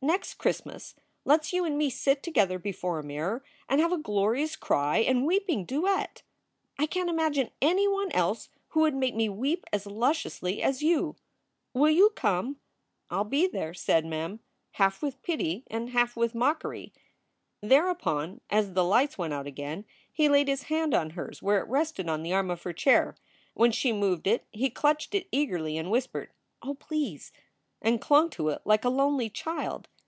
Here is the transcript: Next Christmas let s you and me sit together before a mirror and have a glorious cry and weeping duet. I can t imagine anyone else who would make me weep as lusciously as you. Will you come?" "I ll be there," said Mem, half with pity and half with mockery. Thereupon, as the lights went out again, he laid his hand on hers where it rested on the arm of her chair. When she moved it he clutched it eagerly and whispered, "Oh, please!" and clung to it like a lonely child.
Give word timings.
Next 0.00 0.34
Christmas 0.34 0.94
let 1.24 1.40
s 1.40 1.52
you 1.52 1.64
and 1.64 1.76
me 1.76 1.90
sit 1.90 2.22
together 2.22 2.60
before 2.60 3.00
a 3.00 3.02
mirror 3.02 3.42
and 3.68 3.80
have 3.80 3.90
a 3.90 3.98
glorious 3.98 4.54
cry 4.54 4.98
and 4.98 5.26
weeping 5.26 5.64
duet. 5.64 6.22
I 6.78 6.86
can 6.86 7.06
t 7.06 7.10
imagine 7.10 7.50
anyone 7.60 8.12
else 8.12 8.48
who 8.68 8.82
would 8.82 8.94
make 8.94 9.16
me 9.16 9.28
weep 9.28 9.64
as 9.72 9.86
lusciously 9.86 10.62
as 10.62 10.84
you. 10.84 11.16
Will 11.74 11.90
you 11.90 12.10
come?" 12.10 12.60
"I 13.10 13.18
ll 13.18 13.24
be 13.24 13.48
there," 13.48 13.74
said 13.74 14.06
Mem, 14.06 14.38
half 14.74 15.02
with 15.02 15.20
pity 15.24 15.64
and 15.66 15.90
half 15.90 16.16
with 16.16 16.32
mockery. 16.32 16.92
Thereupon, 17.60 18.40
as 18.48 18.74
the 18.74 18.84
lights 18.84 19.18
went 19.18 19.34
out 19.34 19.48
again, 19.48 19.84
he 20.12 20.28
laid 20.28 20.46
his 20.46 20.62
hand 20.70 20.94
on 20.94 21.10
hers 21.10 21.42
where 21.42 21.58
it 21.60 21.66
rested 21.68 22.08
on 22.08 22.22
the 22.22 22.32
arm 22.32 22.52
of 22.52 22.62
her 22.62 22.72
chair. 22.72 23.16
When 23.54 23.72
she 23.72 23.92
moved 23.92 24.28
it 24.28 24.46
he 24.52 24.70
clutched 24.70 25.16
it 25.16 25.26
eagerly 25.32 25.76
and 25.76 25.90
whispered, 25.90 26.30
"Oh, 26.62 26.74
please!" 26.74 27.32
and 27.80 28.00
clung 28.00 28.28
to 28.28 28.48
it 28.48 28.60
like 28.64 28.84
a 28.84 28.88
lonely 28.88 29.30
child. 29.30 29.86